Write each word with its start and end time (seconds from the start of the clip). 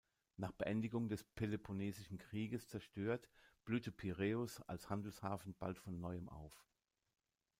Nach 0.35 0.51
Beendigung 0.53 1.09
des 1.09 1.23
Peloponnesischen 1.23 2.17
Krieges 2.17 2.67
zerstört, 2.67 3.29
blühte 3.65 3.91
Piräus 3.91 4.59
als 4.61 4.89
Handelshafen 4.89 5.53
bald 5.53 5.77
von 5.77 5.99
Neuem 5.99 6.27
auf. 6.27 6.65